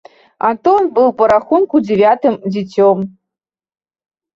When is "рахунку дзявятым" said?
1.33-2.33